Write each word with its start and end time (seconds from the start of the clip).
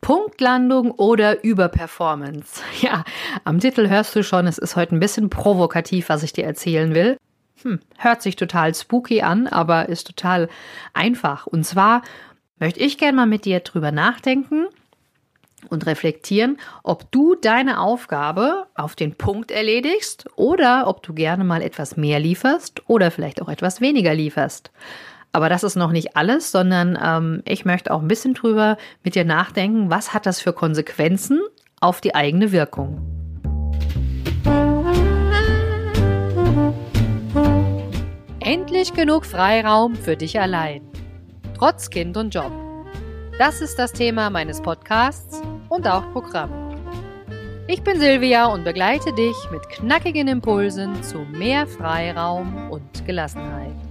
Punktlandung 0.00 0.90
oder 0.92 1.44
Überperformance? 1.44 2.62
Ja, 2.80 3.04
am 3.44 3.60
Titel 3.60 3.88
hörst 3.88 4.16
du 4.16 4.22
schon, 4.22 4.46
es 4.46 4.58
ist 4.58 4.76
heute 4.76 4.96
ein 4.96 5.00
bisschen 5.00 5.30
provokativ, 5.30 6.08
was 6.08 6.22
ich 6.22 6.32
dir 6.32 6.44
erzählen 6.44 6.94
will. 6.94 7.18
Hm, 7.62 7.80
hört 7.98 8.22
sich 8.22 8.36
total 8.36 8.74
spooky 8.74 9.22
an, 9.22 9.46
aber 9.46 9.88
ist 9.88 10.06
total 10.06 10.48
einfach. 10.94 11.46
Und 11.46 11.64
zwar 11.64 12.02
möchte 12.58 12.80
ich 12.80 12.96
gerne 12.96 13.16
mal 13.16 13.26
mit 13.26 13.44
dir 13.44 13.60
drüber 13.60 13.92
nachdenken 13.92 14.66
und 15.68 15.86
reflektieren, 15.86 16.58
ob 16.82 17.10
du 17.12 17.34
deine 17.34 17.80
Aufgabe 17.80 18.66
auf 18.74 18.96
den 18.96 19.14
Punkt 19.14 19.50
erledigst 19.50 20.24
oder 20.36 20.86
ob 20.86 21.02
du 21.02 21.12
gerne 21.12 21.44
mal 21.44 21.60
etwas 21.60 21.96
mehr 21.96 22.18
lieferst 22.18 22.82
oder 22.88 23.10
vielleicht 23.10 23.42
auch 23.42 23.48
etwas 23.48 23.80
weniger 23.80 24.14
lieferst. 24.14 24.70
Aber 25.32 25.48
das 25.48 25.62
ist 25.62 25.76
noch 25.76 25.92
nicht 25.92 26.16
alles, 26.16 26.50
sondern 26.50 26.98
ähm, 27.00 27.42
ich 27.46 27.64
möchte 27.64 27.92
auch 27.92 28.00
ein 28.00 28.08
bisschen 28.08 28.34
drüber 28.34 28.76
mit 29.04 29.14
dir 29.14 29.24
nachdenken, 29.24 29.90
was 29.90 30.12
hat 30.12 30.26
das 30.26 30.40
für 30.40 30.52
Konsequenzen 30.52 31.40
auf 31.80 32.00
die 32.00 32.14
eigene 32.14 32.50
Wirkung. 32.52 33.00
Endlich 38.40 38.92
genug 38.94 39.24
Freiraum 39.24 39.94
für 39.94 40.16
dich 40.16 40.40
allein. 40.40 40.82
Trotz 41.56 41.90
Kind 41.90 42.16
und 42.16 42.34
Job. 42.34 42.50
Das 43.38 43.60
ist 43.60 43.78
das 43.78 43.92
Thema 43.92 44.30
meines 44.30 44.60
Podcasts 44.60 45.40
und 45.68 45.86
auch 45.86 46.10
Programm. 46.12 46.50
Ich 47.68 47.82
bin 47.82 48.00
Silvia 48.00 48.46
und 48.46 48.64
begleite 48.64 49.12
dich 49.12 49.36
mit 49.52 49.68
knackigen 49.68 50.26
Impulsen 50.26 51.00
zu 51.04 51.18
mehr 51.18 51.68
Freiraum 51.68 52.70
und 52.70 53.06
Gelassenheit 53.06 53.89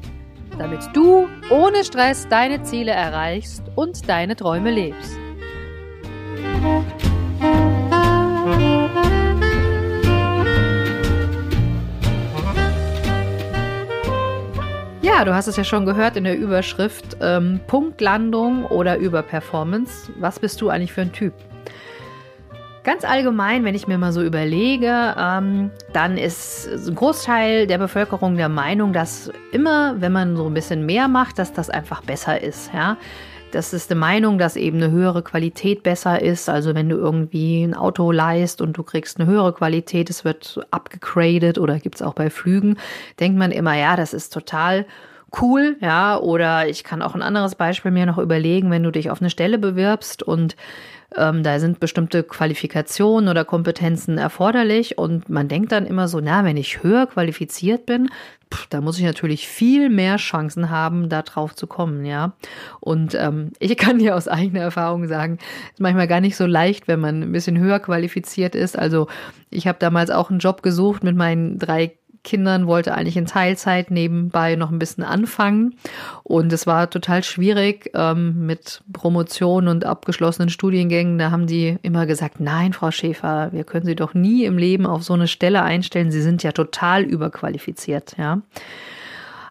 damit 0.59 0.81
du 0.94 1.27
ohne 1.49 1.84
Stress 1.84 2.27
deine 2.27 2.62
Ziele 2.63 2.91
erreichst 2.91 3.63
und 3.76 4.08
deine 4.08 4.36
Träume 4.36 4.70
lebst. 4.70 5.17
Ja, 15.02 15.25
du 15.25 15.34
hast 15.34 15.47
es 15.47 15.56
ja 15.56 15.64
schon 15.64 15.86
gehört 15.86 16.17
in 16.17 16.25
der 16.25 16.38
Überschrift 16.38 17.17
ähm, 17.22 17.59
Punktlandung 17.67 18.66
oder 18.66 18.97
Überperformance. 18.97 20.12
Was 20.19 20.39
bist 20.39 20.62
du 20.62 20.69
eigentlich 20.69 20.94
für 20.94 21.02
ein 21.02 21.12
Typ? 21.12 21.34
Ganz 22.83 23.03
allgemein, 23.03 23.66
wenn 23.66 23.75
ich 23.75 23.88
mir 23.88 23.97
mal 23.97 24.13
so 24.13 24.23
überlege, 24.23 25.16
ähm, 25.17 25.69
dann 25.91 26.17
ist 26.17 26.67
ein 26.67 26.95
Großteil 26.95 27.67
der 27.67 27.77
Bevölkerung 27.77 28.38
der 28.38 28.47
Meinung, 28.47 28.94
dass 28.94 29.31
immer, 29.52 29.99
wenn 29.99 30.13
man 30.13 30.38
so 30.38 30.47
ein 30.47 30.53
bisschen 30.53 30.85
mehr 30.85 31.07
macht, 31.09 31.39
dass 31.39 31.52
das 31.52 31.69
einfach 31.69 32.02
besser 32.02 32.41
ist. 32.41 32.72
Ja? 32.73 32.97
Das 33.52 33.73
ist 33.73 33.91
eine 33.91 34.00
Meinung, 34.00 34.38
dass 34.38 34.55
eben 34.55 34.77
eine 34.77 34.91
höhere 34.91 35.23
Qualität 35.23 35.83
besser 35.83 36.22
ist. 36.22 36.47
Also 36.47 36.73
wenn 36.73 36.88
du 36.88 36.95
irgendwie 36.95 37.63
ein 37.63 37.73
Auto 37.73 38.11
leist 38.11 38.61
und 38.61 38.77
du 38.77 38.83
kriegst 38.83 39.19
eine 39.19 39.30
höhere 39.30 39.53
Qualität, 39.53 40.09
es 40.09 40.23
wird 40.23 40.59
abgegradet 40.72 41.57
oder 41.57 41.80
gibt 41.80 41.95
es 41.95 42.02
auch 42.02 42.13
bei 42.13 42.30
Flügen, 42.30 42.77
denkt 43.19 43.38
man 43.38 43.52
immer, 43.52 43.75
ja, 43.75 43.97
das 43.97 44.13
ist 44.13 44.31
total 44.31 44.85
cool, 45.41 45.77
ja. 45.81 46.17
Oder 46.17 46.67
ich 46.67 46.83
kann 46.83 47.02
auch 47.02 47.16
ein 47.16 47.22
anderes 47.22 47.55
Beispiel 47.55 47.91
mir 47.91 48.05
noch 48.05 48.19
überlegen, 48.19 48.72
wenn 48.72 48.83
du 48.83 48.91
dich 48.91 49.09
auf 49.09 49.19
eine 49.19 49.30
Stelle 49.30 49.57
bewirbst 49.57 50.23
und 50.23 50.55
ähm, 51.16 51.44
da 51.44 51.60
sind 51.60 51.80
bestimmte 51.80 52.24
Qualifikationen 52.24 53.30
oder 53.30 53.46
Kompetenzen 53.46 54.18
erforderlich 54.18 54.98
und 54.98 55.30
man 55.30 55.48
denkt 55.48 55.72
dann 55.72 55.86
immer 55.86 56.08
so, 56.08 56.20
na, 56.20 56.44
wenn 56.44 56.58
ich 56.58 56.84
höher 56.84 57.08
qualifiziert 57.08 57.86
bin, 57.86 58.10
pff, 58.54 58.68
da 58.68 58.82
muss 58.82 58.98
ich 59.00 59.06
natürlich 59.06 59.48
viel 59.48 59.90
mehr 59.90 60.18
Chancen 60.18 60.70
haben, 60.70 61.10
da 61.10 61.22
drauf 61.22 61.56
zu 61.56 61.68
kommen, 61.68 62.06
ja. 62.06 62.34
Und 62.80 63.16
ähm, 63.16 63.52
ich 63.60 63.76
kann 63.78 64.00
dir 64.00 64.16
aus 64.16 64.28
eigener 64.28 64.62
Erfahrung 64.62 65.08
sagen, 65.08 65.40
ist 65.72 65.80
manchmal 65.80 66.08
gar 66.08 66.22
nicht 66.22 66.36
so 66.36 66.46
leicht, 66.46 66.88
wenn 66.88 67.00
man 67.00 67.24
ein 67.24 67.32
bisschen 67.32 67.58
höher 67.58 67.80
qualifiziert 67.80 68.56
ist. 68.56 68.78
Also 68.78 69.08
ich 69.50 69.68
habe 69.68 69.80
damals 69.80 70.12
auch 70.12 70.30
einen 70.30 70.40
Job 70.40 70.62
gesucht 70.62 71.04
mit 71.04 71.16
meinen 71.16 71.58
drei 71.58 71.98
Kindern, 72.30 72.67
wollte 72.67 72.94
eigentlich 72.94 73.17
in 73.17 73.25
Teilzeit 73.25 73.90
nebenbei 73.90 74.56
noch 74.56 74.72
ein 74.72 74.78
bisschen 74.78 75.03
anfangen. 75.03 75.75
Und 76.22 76.53
es 76.53 76.67
war 76.67 76.88
total 76.90 77.23
schwierig 77.23 77.90
ähm, 77.95 78.45
mit 78.45 78.84
Promotion 78.94 79.67
und 79.67 79.84
abgeschlossenen 79.84 80.50
Studiengängen. 80.50 81.18
Da 81.18 81.31
haben 81.31 81.47
die 81.47 81.78
immer 81.81 82.06
gesagt, 82.06 82.39
nein, 82.39 82.73
Frau 82.73 82.91
Schäfer, 82.91 83.50
wir 83.51 83.63
können 83.63 83.88
Sie 83.88 83.95
doch 83.95 84.13
nie 84.13 84.45
im 84.45 84.59
Leben 84.59 84.85
auf 84.85 85.03
so 85.03 85.13
eine 85.13 85.28
Stelle 85.28 85.63
einstellen. 85.63 86.12
Sie 86.12 86.22
sind 86.22 86.44
ja 86.44 86.51
total 86.51 87.01
überqualifiziert, 87.01 88.16
ja. 88.19 88.41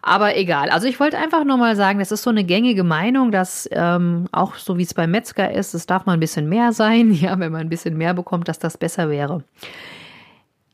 Aber 0.01 0.37
egal. 0.37 0.69
Also 0.69 0.87
ich 0.87 0.99
wollte 1.01 1.17
einfach 1.17 1.43
nur 1.43 1.57
mal 1.57 1.75
sagen, 1.75 1.99
das 1.99 2.13
ist 2.13 2.23
so 2.23 2.29
eine 2.29 2.45
gängige 2.45 2.85
Meinung, 2.85 3.31
dass 3.31 3.67
ähm, 3.73 4.27
auch 4.31 4.55
so 4.55 4.77
wie 4.77 4.83
es 4.83 4.93
beim 4.93 5.11
Metzger 5.11 5.51
ist, 5.51 5.73
es 5.73 5.85
darf 5.85 6.05
mal 6.05 6.13
ein 6.13 6.21
bisschen 6.21 6.47
mehr 6.47 6.71
sein. 6.71 7.11
Ja, 7.19 7.37
wenn 7.37 7.51
man 7.51 7.61
ein 7.61 7.69
bisschen 7.69 7.97
mehr 7.97 8.13
bekommt, 8.13 8.47
dass 8.47 8.59
das 8.59 8.77
besser 8.77 9.09
wäre. 9.09 9.43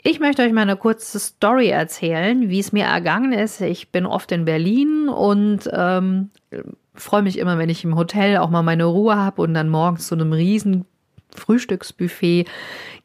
Ich 0.08 0.20
möchte 0.20 0.44
euch 0.44 0.54
mal 0.54 0.62
eine 0.62 0.78
kurze 0.78 1.18
Story 1.18 1.70
erzählen, 1.70 2.48
wie 2.48 2.60
es 2.60 2.72
mir 2.72 2.86
ergangen 2.86 3.34
ist. 3.34 3.60
Ich 3.60 3.90
bin 3.90 4.06
oft 4.06 4.32
in 4.32 4.46
Berlin 4.46 5.10
und 5.10 5.68
ähm, 5.74 6.30
freue 6.94 7.24
mich 7.24 7.40
immer, 7.40 7.58
wenn 7.58 7.70
ich 7.70 7.84
im 7.84 7.96
Hotel 7.96 8.38
auch 8.38 8.52
mal 8.52 8.62
meine 8.62 8.86
Ruhe 8.86 9.16
habe 9.16 9.42
und 9.42 9.56
dann 9.56 9.68
morgens 9.68 10.06
zu 10.06 10.14
einem 10.14 10.32
riesen 10.32 10.86
Frühstücksbuffet 11.36 12.46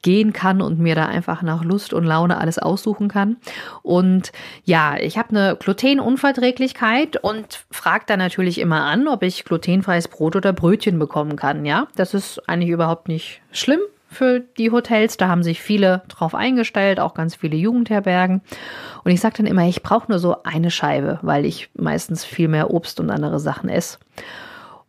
gehen 0.02 0.34
kann 0.34 0.60
und 0.60 0.78
mir 0.78 0.94
da 0.94 1.06
einfach 1.06 1.40
nach 1.40 1.64
Lust 1.64 1.94
und 1.94 2.04
Laune 2.04 2.36
alles 2.36 2.58
aussuchen 2.58 3.08
kann. 3.08 3.38
Und 3.80 4.30
ja, 4.64 4.98
ich 4.98 5.16
habe 5.16 5.30
eine 5.30 5.56
Glutenunverträglichkeit 5.56 7.16
und 7.16 7.64
frage 7.70 8.04
dann 8.08 8.18
natürlich 8.18 8.58
immer 8.58 8.84
an, 8.84 9.08
ob 9.08 9.22
ich 9.22 9.46
glutenfreies 9.46 10.08
Brot 10.08 10.36
oder 10.36 10.52
Brötchen 10.52 10.98
bekommen 10.98 11.36
kann. 11.36 11.64
Ja, 11.64 11.88
das 11.96 12.12
ist 12.12 12.46
eigentlich 12.46 12.68
überhaupt 12.68 13.08
nicht 13.08 13.40
schlimm 13.52 13.80
für 14.10 14.40
die 14.40 14.70
Hotels. 14.70 15.16
Da 15.16 15.28
haben 15.28 15.42
sich 15.42 15.62
viele 15.62 16.02
drauf 16.08 16.34
eingestellt, 16.34 17.00
auch 17.00 17.14
ganz 17.14 17.36
viele 17.36 17.56
Jugendherbergen. 17.56 18.42
Und 19.04 19.10
ich 19.12 19.20
sage 19.20 19.36
dann 19.38 19.46
immer, 19.46 19.66
ich 19.66 19.82
brauche 19.82 20.10
nur 20.10 20.18
so 20.18 20.42
eine 20.42 20.70
Scheibe, 20.70 21.18
weil 21.22 21.44
ich 21.46 21.70
meistens 21.74 22.24
viel 22.24 22.48
mehr 22.48 22.70
Obst 22.70 23.00
und 23.00 23.10
andere 23.10 23.38
Sachen 23.38 23.68
esse. 23.68 23.98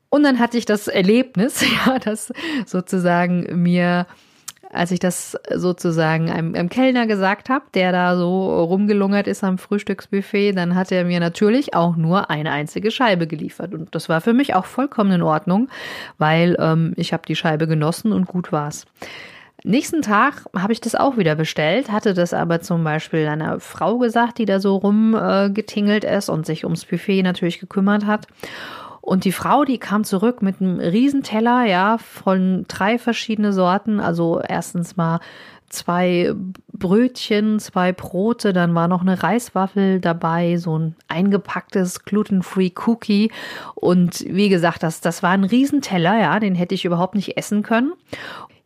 Und 0.09 0.23
dann 0.23 0.39
hatte 0.39 0.57
ich 0.57 0.65
das 0.65 0.87
Erlebnis, 0.87 1.63
ja, 1.85 1.99
dass 1.99 2.33
sozusagen 2.65 3.61
mir 3.61 4.07
als 4.71 4.91
ich 4.91 4.99
das 4.99 5.37
sozusagen 5.53 6.29
einem, 6.29 6.55
einem 6.55 6.69
Kellner 6.69 7.07
gesagt 7.07 7.49
habe, 7.49 7.65
der 7.73 7.91
da 7.91 8.15
so 8.15 8.63
rumgelungert 8.63 9.27
ist 9.27 9.43
am 9.43 9.57
Frühstücksbuffet, 9.57 10.53
dann 10.53 10.75
hat 10.75 10.91
er 10.91 11.03
mir 11.03 11.19
natürlich 11.19 11.73
auch 11.73 11.95
nur 11.95 12.29
eine 12.29 12.51
einzige 12.51 12.91
Scheibe 12.91 13.27
geliefert. 13.27 13.73
Und 13.73 13.93
das 13.93 14.07
war 14.07 14.21
für 14.21 14.33
mich 14.33 14.55
auch 14.55 14.65
vollkommen 14.65 15.11
in 15.11 15.21
Ordnung, 15.21 15.67
weil 16.17 16.55
ähm, 16.59 16.93
ich 16.95 17.13
habe 17.13 17.23
die 17.27 17.35
Scheibe 17.35 17.67
genossen 17.67 18.11
und 18.13 18.27
gut 18.27 18.51
war's. 18.51 18.85
Nächsten 19.63 20.01
Tag 20.01 20.45
habe 20.57 20.73
ich 20.73 20.81
das 20.81 20.95
auch 20.95 21.17
wieder 21.17 21.35
bestellt, 21.35 21.91
hatte 21.91 22.15
das 22.15 22.33
aber 22.33 22.61
zum 22.61 22.83
Beispiel 22.83 23.27
einer 23.27 23.59
Frau 23.59 23.99
gesagt, 23.99 24.39
die 24.39 24.45
da 24.45 24.59
so 24.59 24.77
rumgetingelt 24.77 26.03
äh, 26.03 26.17
ist 26.17 26.29
und 26.29 26.47
sich 26.47 26.63
ums 26.63 26.85
Buffet 26.85 27.21
natürlich 27.21 27.59
gekümmert 27.59 28.07
hat. 28.07 28.25
Und 29.01 29.25
die 29.25 29.31
Frau, 29.31 29.65
die 29.65 29.79
kam 29.79 30.03
zurück 30.03 30.41
mit 30.41 30.61
einem 30.61 30.79
Riesenteller, 30.79 31.65
ja, 31.65 31.97
von 31.97 32.65
drei 32.67 32.99
verschiedene 32.99 33.51
Sorten. 33.51 33.99
Also 33.99 34.39
erstens 34.47 34.95
mal 34.95 35.19
zwei 35.71 36.33
Brötchen, 36.73 37.59
zwei 37.59 37.91
Brote, 37.93 38.53
dann 38.53 38.75
war 38.75 38.87
noch 38.87 39.01
eine 39.01 39.21
Reiswaffel 39.21 39.99
dabei, 39.99 40.57
so 40.57 40.77
ein 40.77 40.95
eingepacktes 41.07 42.03
gluten-free 42.05 42.71
Cookie 42.85 43.31
und 43.75 44.25
wie 44.27 44.49
gesagt, 44.49 44.83
das, 44.83 45.01
das 45.01 45.23
war 45.23 45.31
ein 45.31 45.43
Riesenteller, 45.43 46.19
ja, 46.19 46.39
den 46.39 46.55
hätte 46.55 46.75
ich 46.75 46.85
überhaupt 46.85 47.15
nicht 47.15 47.37
essen 47.37 47.63
können. 47.63 47.93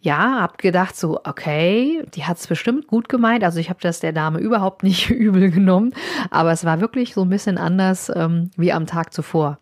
Ja, 0.02 0.40
hab 0.41 0.59
gedacht 0.59 0.96
so, 0.96 1.19
okay, 1.23 2.03
die 2.13 2.25
hat's 2.25 2.46
bestimmt 2.46 2.85
gut 2.85 3.09
gemeint. 3.09 3.44
Also 3.44 3.59
ich 3.59 3.69
habe 3.69 3.79
das 3.81 4.02
der 4.02 4.13
Dame 4.13 4.40
überhaupt 4.40 4.84
nicht 4.84 5.09
übel 5.09 5.50
genommen, 5.50 5.94
aber 6.29 6.52
es 6.52 6.63
war 6.63 6.79
wirklich 6.79 7.13
so 7.13 7.23
ein 7.23 7.29
bisschen 7.29 7.57
anders 7.57 8.12
ähm, 8.16 8.52
wie 8.56 8.72
am 8.72 8.85
Tag 8.85 9.13
zuvor 9.13 9.57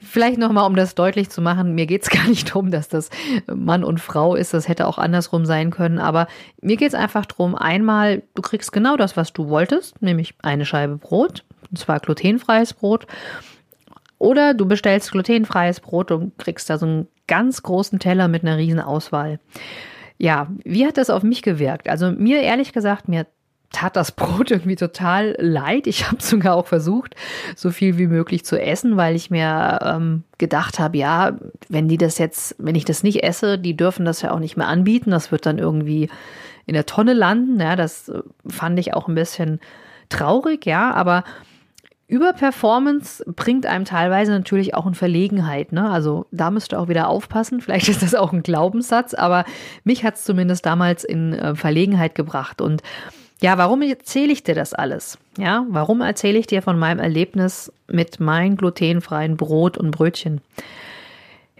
vielleicht 0.00 0.38
nochmal, 0.38 0.66
um 0.66 0.76
das 0.76 0.94
deutlich 0.94 1.30
zu 1.30 1.40
machen, 1.42 1.74
mir 1.74 1.86
geht 1.86 2.02
es 2.02 2.10
gar 2.10 2.28
nicht 2.28 2.50
darum, 2.50 2.70
dass 2.70 2.88
das 2.88 3.10
Mann 3.52 3.84
und 3.84 4.00
Frau 4.00 4.34
ist, 4.34 4.54
das 4.54 4.68
hätte 4.68 4.86
auch 4.86 4.98
andersrum 4.98 5.46
sein 5.46 5.70
können, 5.70 5.98
aber 5.98 6.26
mir 6.60 6.76
geht 6.76 6.88
es 6.88 6.94
einfach 6.94 7.26
darum, 7.26 7.54
einmal, 7.54 8.22
du 8.34 8.42
kriegst 8.42 8.72
genau 8.72 8.96
das, 8.96 9.16
was 9.16 9.32
du 9.32 9.48
wolltest, 9.48 10.00
nämlich 10.02 10.34
eine 10.42 10.64
Scheibe 10.64 10.96
Brot, 10.96 11.44
und 11.70 11.78
zwar 11.78 12.00
glutenfreies 12.00 12.74
Brot, 12.74 13.06
oder 14.18 14.54
du 14.54 14.66
bestellst 14.66 15.10
glutenfreies 15.10 15.80
Brot 15.80 16.12
und 16.12 16.38
kriegst 16.38 16.70
da 16.70 16.78
so 16.78 16.86
einen 16.86 17.08
ganz 17.26 17.62
großen 17.62 17.98
Teller 17.98 18.28
mit 18.28 18.42
einer 18.42 18.56
riesen 18.56 18.80
Auswahl. 18.80 19.40
Ja, 20.18 20.46
wie 20.64 20.86
hat 20.86 20.96
das 20.96 21.10
auf 21.10 21.24
mich 21.24 21.42
gewirkt? 21.42 21.88
Also 21.88 22.12
mir 22.12 22.40
ehrlich 22.42 22.72
gesagt, 22.72 23.08
mir 23.08 23.26
tat 23.72 23.96
das 23.96 24.12
Brot 24.16 24.50
irgendwie 24.50 24.76
total 24.76 25.34
leid. 25.38 25.86
Ich 25.86 26.06
habe 26.06 26.22
sogar 26.22 26.54
auch 26.54 26.66
versucht, 26.66 27.14
so 27.56 27.70
viel 27.70 27.98
wie 27.98 28.06
möglich 28.06 28.44
zu 28.44 28.60
essen, 28.60 28.96
weil 28.96 29.16
ich 29.16 29.30
mir 29.30 29.78
ähm, 29.82 30.24
gedacht 30.38 30.78
habe, 30.78 30.98
ja, 30.98 31.38
wenn 31.68 31.88
die 31.88 31.98
das 31.98 32.18
jetzt, 32.18 32.54
wenn 32.58 32.74
ich 32.74 32.84
das 32.84 33.02
nicht 33.02 33.22
esse, 33.22 33.58
die 33.58 33.76
dürfen 33.76 34.04
das 34.04 34.22
ja 34.22 34.32
auch 34.32 34.38
nicht 34.38 34.56
mehr 34.56 34.68
anbieten. 34.68 35.10
Das 35.10 35.32
wird 35.32 35.46
dann 35.46 35.58
irgendwie 35.58 36.08
in 36.66 36.74
der 36.74 36.86
Tonne 36.86 37.12
landen. 37.12 37.58
Ja, 37.60 37.76
das 37.76 38.08
äh, 38.08 38.20
fand 38.46 38.78
ich 38.78 38.94
auch 38.94 39.08
ein 39.08 39.14
bisschen 39.14 39.60
traurig, 40.08 40.66
ja, 40.66 40.92
aber 40.92 41.24
Überperformance 42.12 43.24
bringt 43.24 43.64
einem 43.64 43.86
teilweise 43.86 44.32
natürlich 44.32 44.74
auch 44.74 44.86
in 44.86 44.94
Verlegenheit. 44.94 45.72
Ne? 45.72 45.90
Also 45.90 46.26
da 46.30 46.50
müsst 46.50 46.74
ihr 46.74 46.78
auch 46.78 46.88
wieder 46.88 47.08
aufpassen. 47.08 47.62
Vielleicht 47.62 47.88
ist 47.88 48.02
das 48.02 48.14
auch 48.14 48.34
ein 48.34 48.42
Glaubenssatz, 48.42 49.14
aber 49.14 49.46
mich 49.84 50.04
hat 50.04 50.16
es 50.16 50.24
zumindest 50.24 50.66
damals 50.66 51.04
in 51.04 51.32
äh, 51.32 51.54
Verlegenheit 51.54 52.14
gebracht. 52.14 52.60
Und 52.60 52.82
ja, 53.42 53.58
warum 53.58 53.82
erzähle 53.82 54.32
ich 54.32 54.44
dir 54.44 54.54
das 54.54 54.72
alles? 54.72 55.18
Ja, 55.36 55.66
warum 55.68 56.00
erzähle 56.00 56.38
ich 56.38 56.46
dir 56.46 56.62
von 56.62 56.78
meinem 56.78 57.00
Erlebnis 57.00 57.72
mit 57.88 58.20
meinem 58.20 58.56
glutenfreien 58.56 59.36
Brot 59.36 59.76
und 59.76 59.90
Brötchen? 59.90 60.40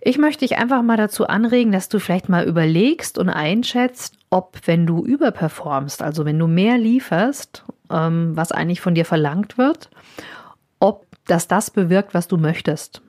Ich 0.00 0.16
möchte 0.16 0.44
dich 0.46 0.58
einfach 0.58 0.82
mal 0.82 0.96
dazu 0.96 1.26
anregen, 1.26 1.72
dass 1.72 1.88
du 1.88 1.98
vielleicht 1.98 2.28
mal 2.28 2.44
überlegst 2.44 3.18
und 3.18 3.28
einschätzt, 3.28 4.16
ob 4.30 4.58
wenn 4.66 4.86
du 4.86 5.04
überperformst, 5.04 6.02
also 6.02 6.24
wenn 6.24 6.38
du 6.38 6.46
mehr 6.46 6.78
lieferst, 6.78 7.64
ähm, 7.90 8.36
was 8.36 8.52
eigentlich 8.52 8.80
von 8.80 8.94
dir 8.94 9.04
verlangt 9.04 9.58
wird, 9.58 9.90
ob 10.78 11.06
das 11.26 11.48
das 11.48 11.70
bewirkt, 11.70 12.14
was 12.14 12.28
du 12.28 12.36
möchtest. 12.36 13.02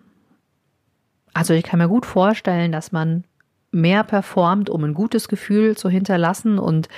Also 1.34 1.54
ich 1.54 1.64
kann 1.64 1.80
mir 1.80 1.88
gut 1.88 2.06
vorstellen, 2.06 2.72
dass 2.72 2.92
man 2.92 3.24
mehr 3.72 4.04
performt, 4.04 4.70
um 4.70 4.84
ein 4.84 4.94
gutes 4.94 5.28
Gefühl 5.28 5.76
zu 5.76 5.90
hinterlassen 5.90 6.60
und 6.60 6.90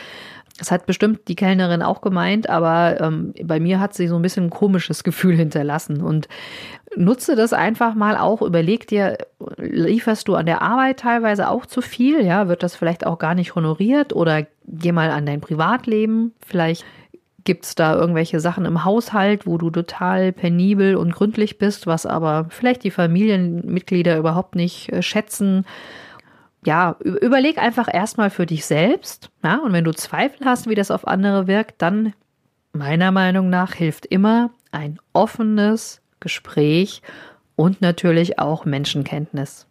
das 0.57 0.71
hat 0.71 0.85
bestimmt 0.85 1.27
die 1.27 1.35
Kellnerin 1.35 1.81
auch 1.81 1.99
gemeint, 1.99 2.49
aber 2.49 3.01
ähm, 3.01 3.33
bei 3.43 3.59
mir 3.59 3.79
hat 3.81 3.93
sie 3.93 4.07
so 4.07 4.15
ein 4.15 4.21
bisschen 4.21 4.45
ein 4.45 4.49
komisches 4.49 5.03
Gefühl 5.03 5.35
hinterlassen. 5.35 6.01
Und 6.01 6.29
nutze 6.95 7.35
das 7.35 7.51
einfach 7.51 7.93
mal 7.93 8.15
auch. 8.15 8.41
Überleg 8.41 8.87
dir, 8.87 9.17
lieferst 9.57 10.29
du 10.29 10.35
an 10.35 10.45
der 10.45 10.61
Arbeit 10.61 11.01
teilweise 11.01 11.49
auch 11.49 11.65
zu 11.65 11.81
viel? 11.81 12.25
Ja, 12.25 12.47
wird 12.47 12.63
das 12.63 12.75
vielleicht 12.75 13.05
auch 13.05 13.19
gar 13.19 13.35
nicht 13.35 13.55
honoriert? 13.55 14.13
Oder 14.13 14.47
geh 14.65 14.93
mal 14.93 15.11
an 15.11 15.25
dein 15.25 15.41
Privatleben. 15.41 16.33
Vielleicht 16.45 16.85
gibt 17.43 17.65
es 17.65 17.75
da 17.75 17.93
irgendwelche 17.93 18.39
Sachen 18.39 18.65
im 18.65 18.85
Haushalt, 18.85 19.45
wo 19.45 19.57
du 19.57 19.69
total 19.69 20.31
penibel 20.31 20.95
und 20.95 21.13
gründlich 21.13 21.57
bist, 21.57 21.85
was 21.85 22.05
aber 22.05 22.47
vielleicht 22.49 22.83
die 22.83 22.91
Familienmitglieder 22.91 24.17
überhaupt 24.17 24.55
nicht 24.55 24.91
äh, 24.91 25.01
schätzen 25.01 25.65
ja, 26.65 26.95
überleg 26.99 27.57
einfach 27.57 27.87
erstmal 27.93 28.29
für 28.29 28.45
dich 28.45 28.65
selbst. 28.65 29.29
Ja, 29.43 29.57
und 29.57 29.73
wenn 29.73 29.83
du 29.83 29.91
Zweifel 29.91 30.45
hast, 30.45 30.67
wie 30.67 30.75
das 30.75 30.91
auf 30.91 31.07
andere 31.07 31.47
wirkt, 31.47 31.81
dann 31.81 32.13
meiner 32.73 33.11
Meinung 33.11 33.49
nach 33.49 33.73
hilft 33.73 34.05
immer 34.05 34.49
ein 34.71 34.99
offenes 35.13 36.01
Gespräch 36.19 37.01
und 37.55 37.81
natürlich 37.81 38.39
auch 38.39 38.65
Menschenkenntnis. 38.65 39.67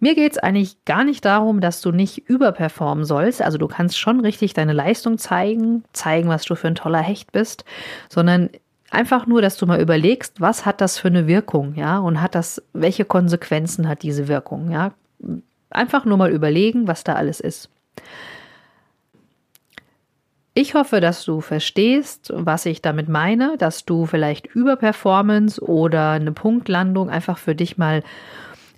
Mir 0.00 0.14
geht 0.14 0.32
es 0.32 0.38
eigentlich 0.38 0.84
gar 0.84 1.02
nicht 1.02 1.24
darum, 1.24 1.60
dass 1.60 1.80
du 1.80 1.90
nicht 1.90 2.28
überperformen 2.28 3.04
sollst. 3.04 3.42
Also 3.42 3.58
du 3.58 3.66
kannst 3.66 3.98
schon 3.98 4.20
richtig 4.20 4.54
deine 4.54 4.72
Leistung 4.72 5.18
zeigen, 5.18 5.82
zeigen, 5.92 6.28
was 6.28 6.44
du 6.44 6.54
für 6.54 6.68
ein 6.68 6.76
toller 6.76 7.00
Hecht 7.00 7.32
bist, 7.32 7.64
sondern 8.08 8.50
einfach 8.90 9.26
nur, 9.26 9.42
dass 9.42 9.56
du 9.56 9.66
mal 9.66 9.80
überlegst, 9.80 10.40
was 10.40 10.64
hat 10.66 10.80
das 10.80 10.98
für 10.98 11.08
eine 11.08 11.26
Wirkung, 11.26 11.74
ja, 11.74 11.98
und 11.98 12.20
hat 12.20 12.34
das, 12.34 12.62
welche 12.72 13.04
Konsequenzen 13.04 13.88
hat 13.88 14.02
diese 14.02 14.28
Wirkung, 14.28 14.70
ja. 14.70 14.92
Einfach 15.70 16.04
nur 16.04 16.16
mal 16.16 16.30
überlegen, 16.30 16.88
was 16.88 17.04
da 17.04 17.14
alles 17.14 17.40
ist. 17.40 17.68
Ich 20.54 20.74
hoffe, 20.74 21.00
dass 21.00 21.24
du 21.24 21.40
verstehst, 21.40 22.32
was 22.34 22.66
ich 22.66 22.82
damit 22.82 23.08
meine, 23.08 23.56
dass 23.58 23.84
du 23.84 24.06
vielleicht 24.06 24.46
Überperformance 24.46 25.62
oder 25.62 26.12
eine 26.12 26.32
Punktlandung 26.32 27.10
einfach 27.10 27.38
für 27.38 27.54
dich 27.54 27.78
mal 27.78 28.02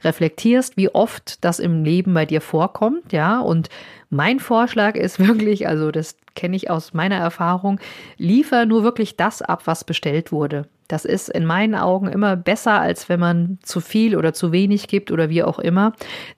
reflektierst, 0.03 0.77
wie 0.77 0.89
oft 0.89 1.45
das 1.45 1.59
im 1.59 1.85
Leben 1.85 2.15
bei 2.15 2.27
dir 2.27 2.41
vorkommt, 2.41 3.13
ja. 3.13 3.41
Und 3.41 3.69
mein 4.09 4.41
Vorschlag 4.41 4.97
ist 4.97 5.19
wirklich, 5.27 5.69
also 5.69 5.91
das 5.91 6.17
kenne 6.35 6.57
ich 6.57 6.71
aus 6.71 6.95
meiner 6.95 7.17
Erfahrung, 7.17 7.81
liefer 8.17 8.67
nur 8.67 8.83
wirklich 8.83 9.17
das 9.17 9.43
ab, 9.43 9.63
was 9.67 9.85
bestellt 9.85 10.33
wurde. 10.33 10.67
Das 10.91 11.05
ist 11.05 11.29
in 11.29 11.47
meinen 11.47 11.77
Augen 11.77 12.09
immer 12.09 12.35
besser, 12.35 12.81
als 12.81 13.09
wenn 13.09 13.21
man 13.21 13.59
zu 13.63 13.81
viel 13.81 14.17
oder 14.17 14.33
zu 14.33 14.51
wenig 14.51 14.89
gibt 14.89 15.13
oder 15.13 15.29
wie 15.29 15.45
auch 15.45 15.61
immer. 15.61 15.93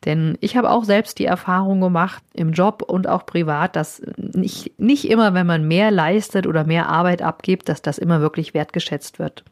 Denn 0.05 0.37
ich 0.41 0.59
habe 0.59 0.69
auch 0.69 0.85
selbst 0.85 1.19
die 1.19 1.25
Erfahrung 1.25 1.81
gemacht, 1.81 2.23
im 2.35 2.53
Job 2.53 2.83
und 2.87 3.09
auch 3.09 3.25
privat, 3.25 3.77
dass 3.77 4.03
nicht, 4.19 4.79
nicht 4.79 5.09
immer, 5.09 5.33
wenn 5.33 5.47
man 5.47 5.67
mehr 5.67 5.91
leistet 5.91 6.47
oder 6.47 6.65
mehr 6.65 6.91
Arbeit 6.91 7.23
abgibt, 7.23 7.71
dass 7.71 7.81
das 7.81 7.97
immer 7.97 8.21
wirklich 8.21 8.53
wertgeschätzt 8.53 9.19
wird. 9.19 9.43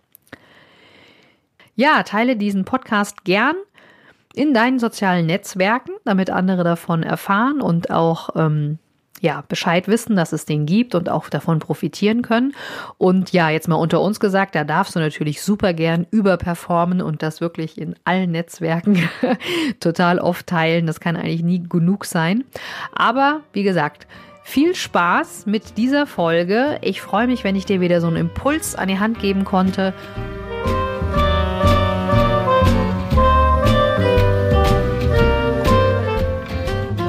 Ja, 1.77 2.03
teile 2.03 2.37
diesen 2.37 2.67
Podcast 2.67 3.25
gern 3.25 3.57
in 4.35 4.55
deinen 4.55 4.79
sozialen 4.79 5.27
Netzwerken, 5.27 5.93
damit 6.05 6.31
andere 6.31 6.65
davon 6.65 7.03
erfahren 7.03 7.61
und 7.61 7.91
auch 7.91 8.31
ähm, 8.37 8.79
ja, 9.21 9.45
Bescheid 9.49 9.87
wissen, 9.87 10.17
dass 10.17 10.33
es 10.33 10.47
den 10.47 10.67
gibt 10.67 10.95
und 10.95 11.09
auch 11.11 11.29
davon 11.29 11.59
profitieren 11.59 12.23
können. 12.23 12.55
Und 12.97 13.33
ja, 13.33 13.51
jetzt 13.51 13.69
mal 13.69 13.77
unter 13.77 14.01
uns 14.01 14.19
gesagt, 14.19 14.55
da 14.55 14.65
darfst 14.65 14.97
du 14.97 14.99
natürlich 14.99 15.43
super 15.43 15.75
gern 15.75 16.07
überperformen 16.11 17.03
und 17.03 17.23
das 17.23 17.41
wirklich 17.41 17.79
in 17.79 17.95
allen 18.05 18.31
Netzwerken 18.31 19.09
total 19.81 20.19
oft 20.19 20.47
teilen. 20.47 20.87
Das 20.87 21.01
kann 21.01 21.17
eigentlich 21.17 21.43
nie 21.43 21.63
genug 21.69 22.07
sein. 22.07 22.45
Aber 22.93 23.41
wie 23.53 23.63
gesagt, 23.63 24.07
viel 24.43 24.75
Spaß 24.75 25.47
mit 25.47 25.77
dieser 25.77 26.07
Folge. 26.07 26.79
Ich 26.81 27.03
freue 27.03 27.27
mich, 27.27 27.45
wenn 27.45 27.57
ich 27.57 27.67
dir 27.67 27.81
wieder 27.81 28.01
so 28.01 28.07
einen 28.07 28.17
Impuls 28.17 28.75
an 28.75 28.89
die 28.89 28.99
Hand 28.99 29.19
geben 29.19 29.45
konnte 29.45 29.93